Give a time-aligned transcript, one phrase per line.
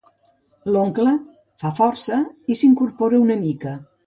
[0.75, 1.13] L'oncle
[1.65, 2.19] fa força
[2.55, 3.77] i s'incorpora una mica.